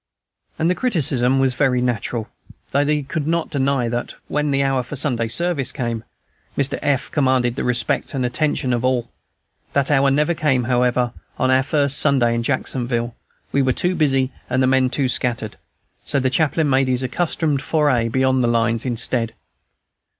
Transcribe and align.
And 0.57 0.67
the 0.67 0.73
criticism 0.73 1.37
was 1.37 1.53
very 1.53 1.79
natural, 1.79 2.27
though 2.71 2.83
they 2.83 3.03
could 3.03 3.27
not 3.27 3.51
deny 3.51 3.87
that, 3.87 4.15
when 4.29 4.49
the 4.49 4.63
hour 4.63 4.81
for 4.81 4.95
Sunday 4.95 5.27
service 5.27 5.71
came, 5.71 6.03
Mr. 6.57 6.79
F. 6.81 7.11
commanded 7.11 7.55
the 7.55 7.63
respect 7.63 8.15
and 8.15 8.25
attention 8.25 8.73
of 8.73 8.83
all. 8.83 9.11
That 9.73 9.91
hour 9.91 10.09
never 10.09 10.33
came, 10.33 10.63
however, 10.63 11.13
on 11.37 11.51
our 11.51 11.61
first 11.61 11.99
Sunday 11.99 12.33
in 12.33 12.41
Jacksonville; 12.41 13.15
we 13.51 13.61
were 13.61 13.73
too 13.73 13.93
busy 13.93 14.31
and 14.49 14.63
the 14.63 14.65
men 14.65 14.89
too 14.89 15.07
scattered; 15.07 15.55
so 16.03 16.19
the 16.19 16.31
chaplain 16.31 16.67
made 16.67 16.87
his 16.87 17.03
accustomed 17.03 17.61
foray 17.61 18.07
beyond 18.07 18.43
the 18.43 18.47
lines 18.47 18.87
instead. 18.87 19.35